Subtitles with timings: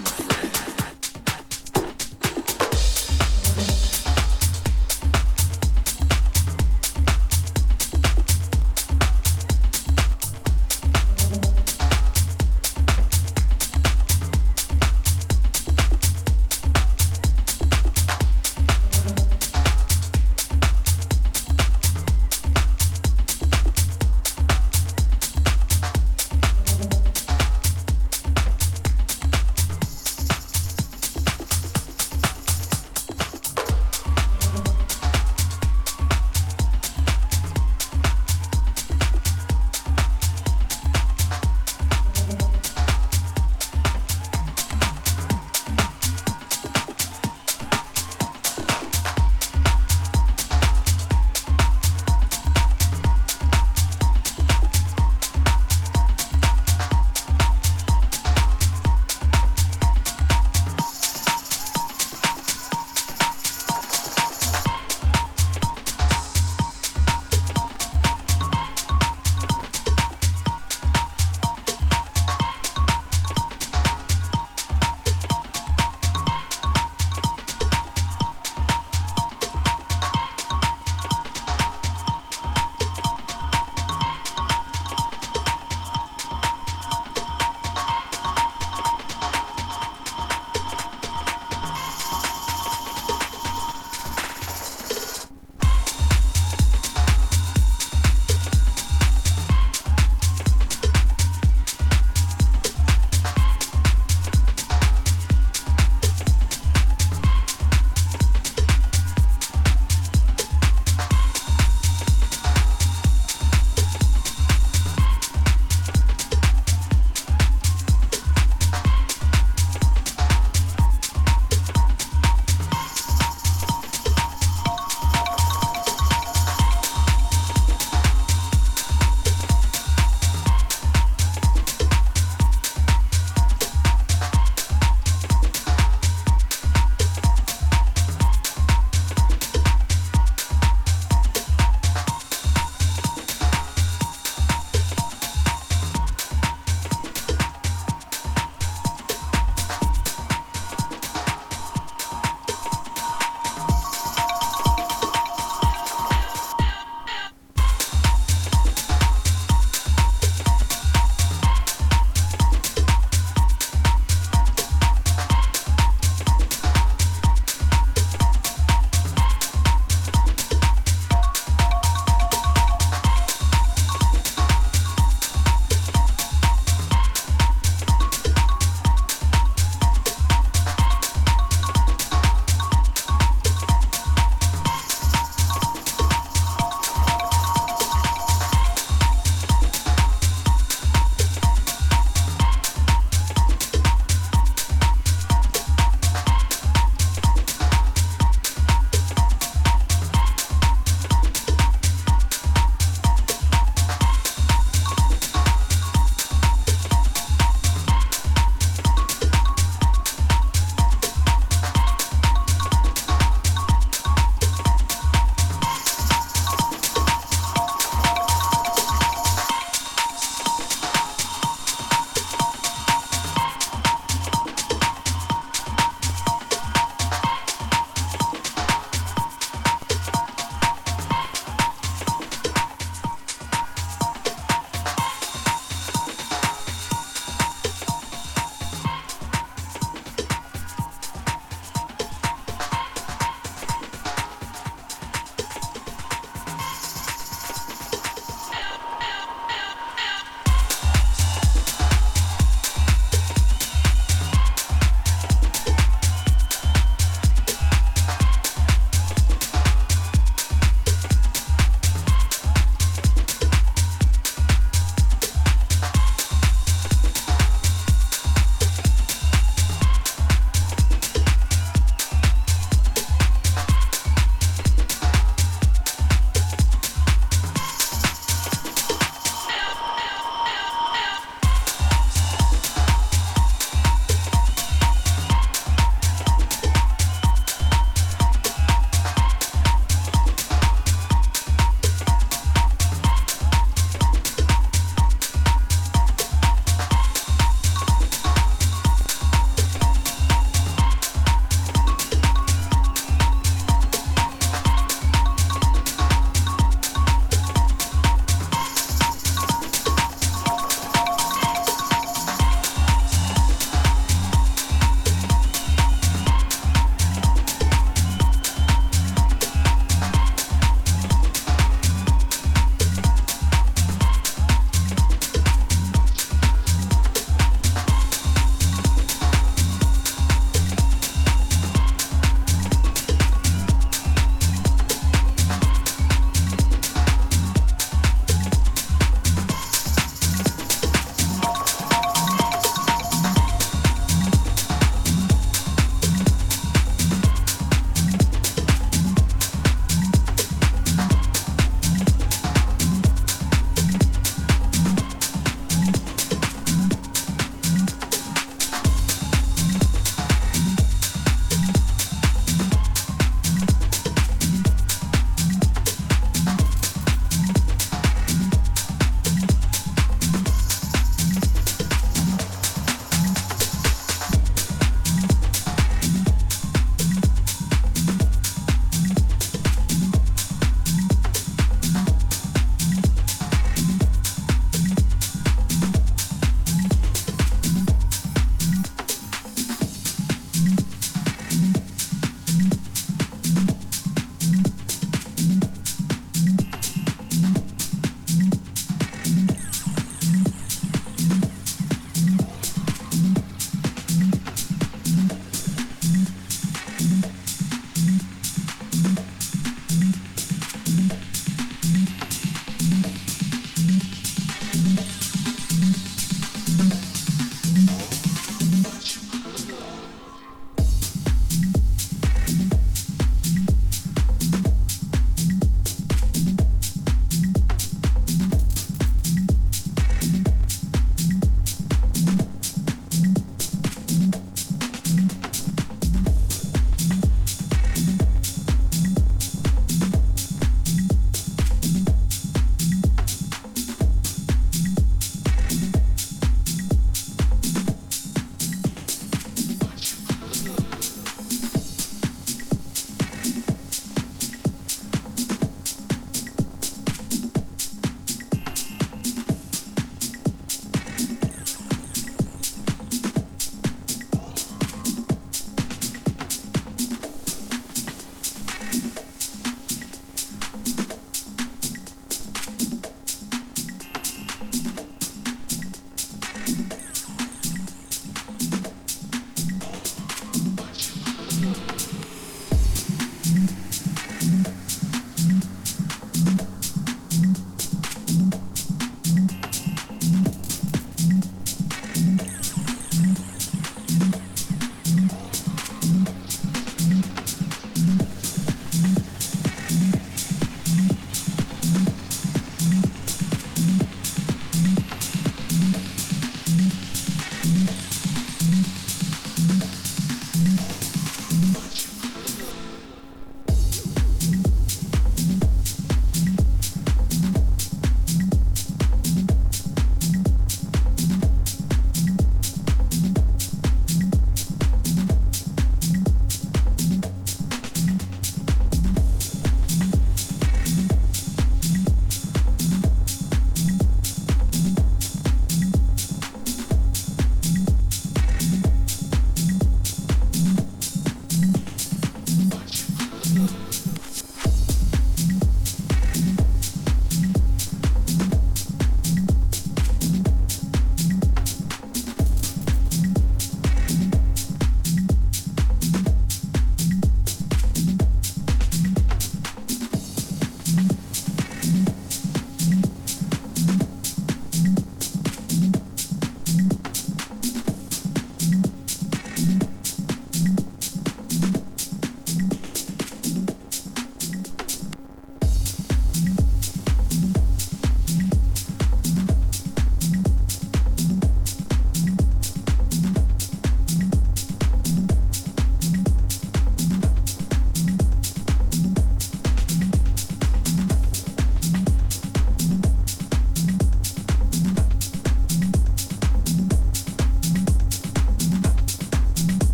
[0.00, 0.31] time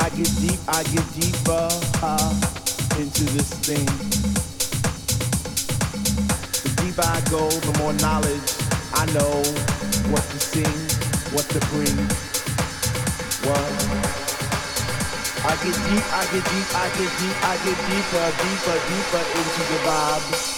[0.00, 1.68] I get deep, I get deeper
[3.02, 3.84] into this thing.
[6.62, 8.48] The deeper I go, the more knowledge
[8.94, 9.42] I know
[10.12, 10.78] what to sing,
[11.34, 11.98] what to bring.
[13.42, 13.66] What?
[15.44, 19.62] I get deep, I get deep, I get deep, I get deeper, deeper, deeper into
[19.72, 20.57] the vibe.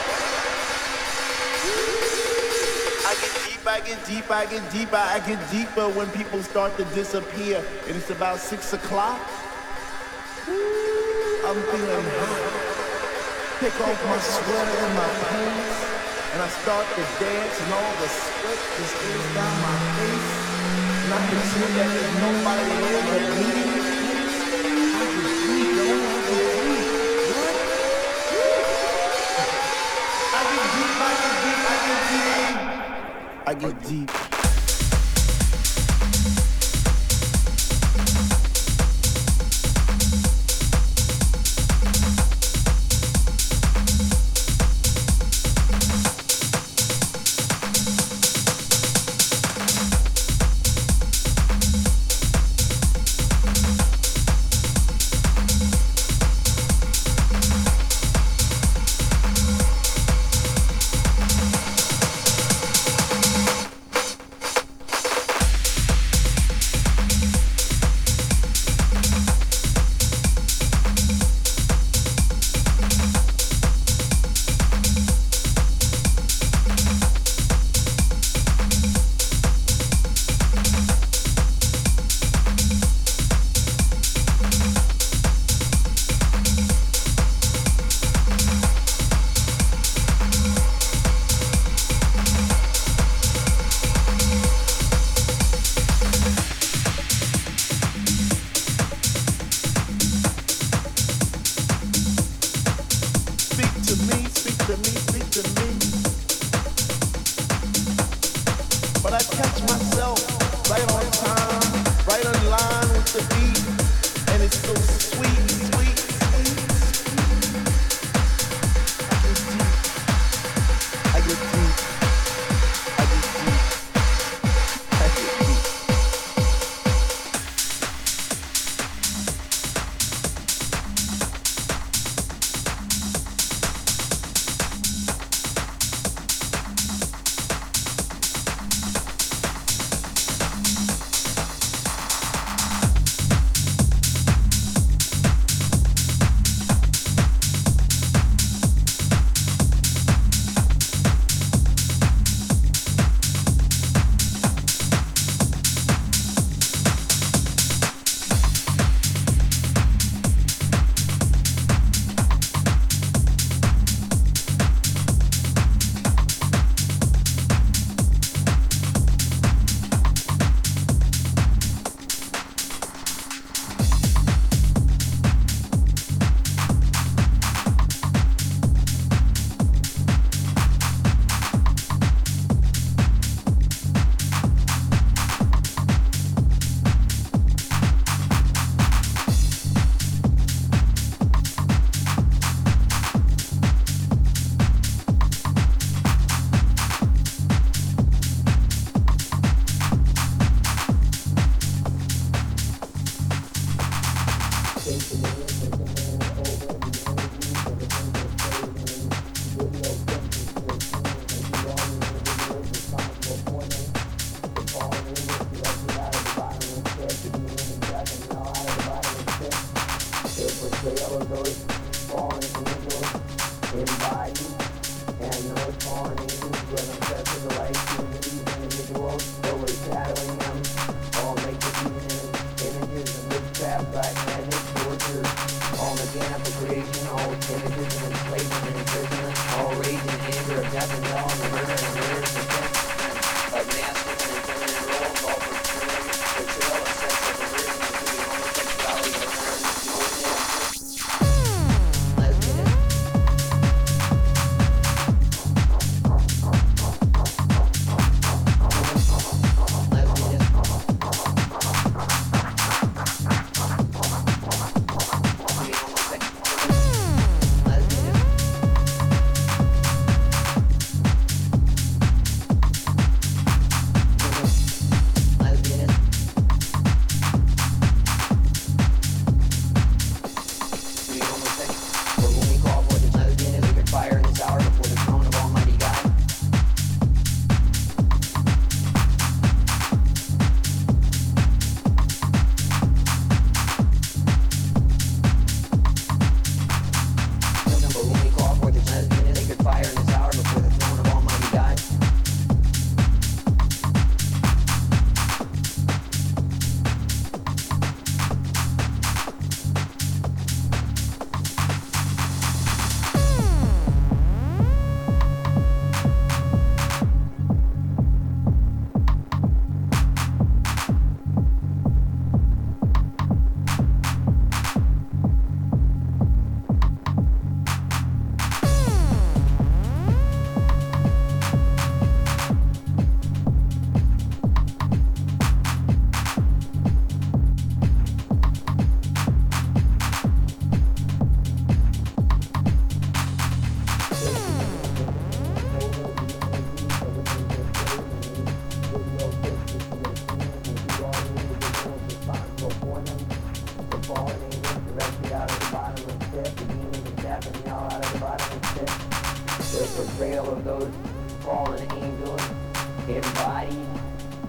[3.71, 7.63] I get deeper, I get deeper, I get deeper when people start to disappear.
[7.87, 9.17] And it's about six o'clock.
[10.43, 12.51] I'm feeling hot.
[13.63, 15.79] Pick off my sweater and my pants.
[16.33, 20.31] And I start to dance and all the sweat just goes down my face.
[21.07, 23.60] And I can see that there's nobody there but me.
[33.51, 34.40] I get deep.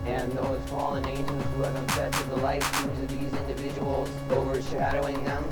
[0.07, 5.45] and those fallen angels who have infested the lifetimes of these individuals, overshadowing them.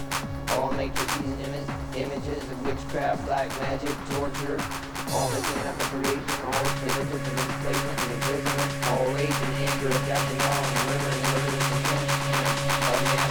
[0.51, 4.59] All matrix these Im- images of witchcraft, black magic, torture,
[5.13, 9.89] all the sin of creation, all images of enslavement and imprisonment, all rage and anger,
[9.89, 11.81] affecting all and murder and liberty of
[13.25, 13.30] man.